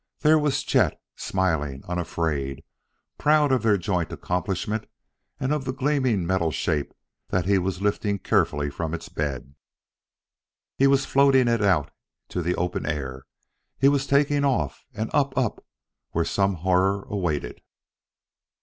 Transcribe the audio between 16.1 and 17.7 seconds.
where some horror awaited.